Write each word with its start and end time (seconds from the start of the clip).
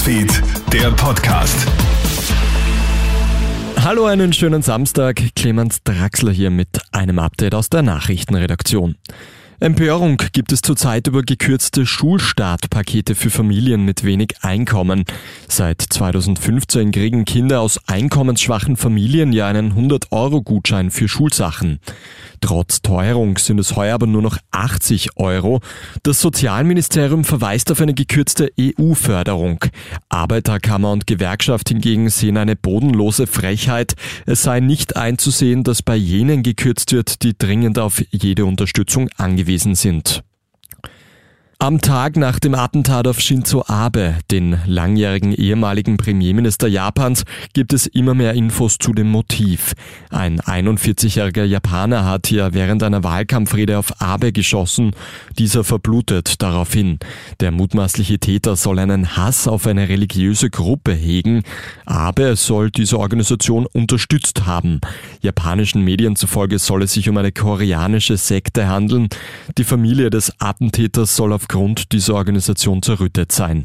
Newsfeed, 0.00 0.42
der 0.72 0.90
Podcast. 0.92 1.66
Hallo, 3.76 4.06
einen 4.06 4.32
schönen 4.32 4.62
Samstag. 4.62 5.20
Clemens 5.36 5.82
Draxler 5.84 6.32
hier 6.32 6.48
mit 6.48 6.80
einem 6.90 7.18
Update 7.18 7.54
aus 7.54 7.68
der 7.68 7.82
Nachrichtenredaktion. 7.82 8.94
Empörung 9.62 10.16
gibt 10.32 10.52
es 10.52 10.62
zurzeit 10.62 11.06
über 11.06 11.20
gekürzte 11.20 11.84
Schulstartpakete 11.84 13.14
für 13.14 13.28
Familien 13.28 13.84
mit 13.84 14.02
wenig 14.02 14.36
Einkommen. 14.40 15.04
Seit 15.48 15.82
2015 15.82 16.92
kriegen 16.92 17.26
Kinder 17.26 17.60
aus 17.60 17.78
einkommensschwachen 17.86 18.78
Familien 18.78 19.34
ja 19.34 19.48
einen 19.48 19.74
100-Euro-Gutschein 19.74 20.90
für 20.90 21.08
Schulsachen. 21.08 21.78
Trotz 22.40 22.80
Teuerung 22.80 23.36
sind 23.38 23.58
es 23.58 23.76
heuer 23.76 23.94
aber 23.94 24.06
nur 24.06 24.22
noch 24.22 24.38
80 24.50 25.16
Euro. 25.16 25.60
Das 26.02 26.20
Sozialministerium 26.20 27.24
verweist 27.24 27.70
auf 27.70 27.80
eine 27.80 27.94
gekürzte 27.94 28.50
EU-Förderung. 28.58 29.64
Arbeiterkammer 30.08 30.90
und 30.90 31.06
Gewerkschaft 31.06 31.68
hingegen 31.68 32.08
sehen 32.08 32.38
eine 32.38 32.56
bodenlose 32.56 33.26
Frechheit. 33.26 33.94
Es 34.26 34.42
sei 34.42 34.60
nicht 34.60 34.96
einzusehen, 34.96 35.64
dass 35.64 35.82
bei 35.82 35.96
jenen 35.96 36.42
gekürzt 36.42 36.92
wird, 36.92 37.22
die 37.22 37.36
dringend 37.36 37.78
auf 37.78 38.02
jede 38.10 38.46
Unterstützung 38.46 39.10
angewiesen 39.16 39.74
sind. 39.74 40.22
Am 41.62 41.78
Tag 41.82 42.16
nach 42.16 42.38
dem 42.38 42.54
Attentat 42.54 43.06
auf 43.06 43.20
Shinzo 43.20 43.62
Abe, 43.66 44.16
den 44.30 44.58
langjährigen 44.64 45.34
ehemaligen 45.34 45.98
Premierminister 45.98 46.68
Japans, 46.68 47.24
gibt 47.52 47.74
es 47.74 47.86
immer 47.86 48.14
mehr 48.14 48.32
Infos 48.32 48.78
zu 48.78 48.94
dem 48.94 49.10
Motiv. 49.10 49.74
Ein 50.08 50.40
41-jähriger 50.40 51.44
Japaner 51.44 52.06
hat 52.06 52.28
hier 52.28 52.54
während 52.54 52.82
einer 52.82 53.04
Wahlkampfrede 53.04 53.76
auf 53.76 54.00
Abe 54.00 54.32
geschossen. 54.32 54.92
Dieser 55.38 55.62
verblutet 55.62 56.40
daraufhin. 56.40 56.98
Der 57.40 57.50
mutmaßliche 57.50 58.18
Täter 58.18 58.56
soll 58.56 58.78
einen 58.78 59.18
Hass 59.18 59.46
auf 59.46 59.66
eine 59.66 59.90
religiöse 59.90 60.48
Gruppe 60.48 60.94
hegen. 60.94 61.42
Abe 61.84 62.36
soll 62.36 62.70
diese 62.70 62.98
Organisation 62.98 63.66
unterstützt 63.66 64.46
haben. 64.46 64.80
Japanischen 65.20 65.84
Medien 65.84 66.16
zufolge 66.16 66.58
soll 66.58 66.84
es 66.84 66.94
sich 66.94 67.10
um 67.10 67.18
eine 67.18 67.32
koreanische 67.32 68.16
Sekte 68.16 68.66
handeln. 68.66 69.10
Die 69.58 69.64
Familie 69.64 70.08
des 70.08 70.32
Attentäters 70.40 71.14
soll 71.14 71.34
auf 71.34 71.49
aufgrund 71.50 71.90
dieser 71.90 72.14
Organisation 72.14 72.80
zerrüttet 72.80 73.32
sein. 73.32 73.64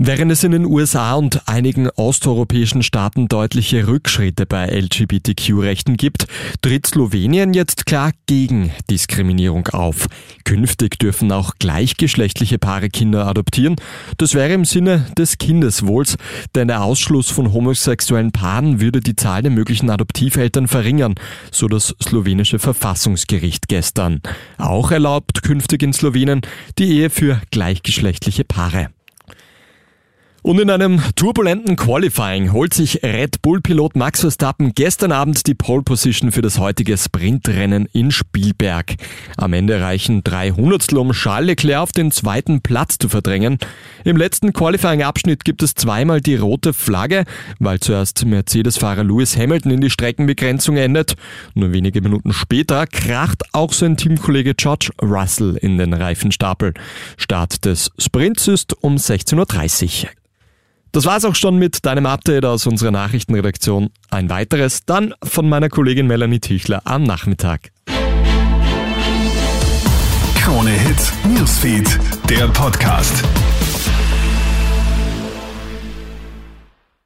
Während 0.00 0.30
es 0.30 0.44
in 0.44 0.52
den 0.52 0.64
USA 0.64 1.14
und 1.14 1.48
einigen 1.48 1.90
osteuropäischen 1.90 2.84
Staaten 2.84 3.26
deutliche 3.26 3.88
Rückschritte 3.88 4.46
bei 4.46 4.66
LGBTQ-Rechten 4.66 5.96
gibt, 5.96 6.28
tritt 6.62 6.86
Slowenien 6.86 7.52
jetzt 7.52 7.84
klar 7.84 8.12
gegen 8.26 8.70
Diskriminierung 8.88 9.66
auf. 9.68 10.06
Künftig 10.44 11.00
dürfen 11.00 11.32
auch 11.32 11.54
gleichgeschlechtliche 11.58 12.60
Paare 12.60 12.90
Kinder 12.90 13.26
adoptieren. 13.26 13.74
Das 14.18 14.34
wäre 14.34 14.52
im 14.52 14.64
Sinne 14.64 15.04
des 15.18 15.36
Kindeswohls, 15.38 16.16
denn 16.54 16.68
der 16.68 16.84
Ausschluss 16.84 17.28
von 17.28 17.52
homosexuellen 17.52 18.30
Paaren 18.30 18.80
würde 18.80 19.00
die 19.00 19.16
Zahl 19.16 19.42
der 19.42 19.50
möglichen 19.50 19.90
Adoptiveltern 19.90 20.68
verringern, 20.68 21.16
so 21.50 21.66
das 21.66 21.96
slowenische 22.00 22.60
Verfassungsgericht 22.60 23.66
gestern. 23.66 24.20
Auch 24.58 24.92
erlaubt 24.92 25.42
künftig 25.42 25.82
in 25.82 25.92
Slowenien 25.92 26.42
die 26.78 26.98
Ehe 26.98 27.10
für 27.10 27.42
gleichgeschlechtliche 27.50 28.44
Paare. 28.44 28.90
Und 30.42 30.60
in 30.60 30.70
einem 30.70 31.02
turbulenten 31.16 31.74
Qualifying 31.74 32.52
holt 32.52 32.72
sich 32.72 33.02
Red 33.02 33.42
Bull-Pilot 33.42 33.96
Max 33.96 34.20
Verstappen 34.20 34.72
gestern 34.72 35.10
Abend 35.10 35.46
die 35.48 35.54
Pole 35.54 35.82
Position 35.82 36.30
für 36.30 36.42
das 36.42 36.58
heutige 36.58 36.96
Sprintrennen 36.96 37.86
in 37.92 38.12
Spielberg. 38.12 38.94
Am 39.36 39.52
Ende 39.52 39.80
reichen 39.80 40.22
drei 40.22 40.52
Hundertstel, 40.52 40.98
um 40.98 41.10
Charles 41.10 41.48
Leclerc 41.48 41.82
auf 41.82 41.92
den 41.92 42.12
zweiten 42.12 42.60
Platz 42.62 42.98
zu 42.98 43.08
verdrängen. 43.08 43.58
Im 44.04 44.16
letzten 44.16 44.52
Qualifying-Abschnitt 44.52 45.44
gibt 45.44 45.62
es 45.62 45.74
zweimal 45.74 46.20
die 46.20 46.36
rote 46.36 46.72
Flagge, 46.72 47.24
weil 47.58 47.80
zuerst 47.80 48.24
Mercedes-Fahrer 48.24 49.02
Lewis 49.02 49.36
Hamilton 49.36 49.72
in 49.72 49.80
die 49.80 49.90
Streckenbegrenzung 49.90 50.76
endet. 50.76 51.14
Nur 51.54 51.72
wenige 51.72 52.00
Minuten 52.00 52.32
später 52.32 52.86
kracht 52.86 53.42
auch 53.52 53.72
sein 53.72 53.96
Teamkollege 53.96 54.54
George 54.54 54.90
Russell 55.02 55.56
in 55.56 55.78
den 55.78 55.92
Reifenstapel. 55.92 56.74
Start 57.16 57.64
des 57.64 57.90
Sprints 57.98 58.46
ist 58.46 58.82
um 58.82 58.96
16.30 58.96 60.04
Uhr. 60.04 60.10
Das 60.92 61.04
war's 61.04 61.24
auch 61.24 61.34
schon 61.34 61.58
mit 61.58 61.84
deinem 61.84 62.06
Update 62.06 62.44
aus 62.44 62.66
unserer 62.66 62.90
Nachrichtenredaktion. 62.90 63.90
Ein 64.10 64.30
weiteres 64.30 64.84
dann 64.86 65.14
von 65.22 65.48
meiner 65.48 65.68
Kollegin 65.68 66.06
Melanie 66.06 66.40
Tüchler 66.40 66.82
am 66.84 67.02
Nachmittag. 67.02 67.70
Krone 70.34 70.70
Hits, 70.70 71.12
Newsfeed, 71.24 71.98
der 72.30 72.48
Podcast. 72.48 73.22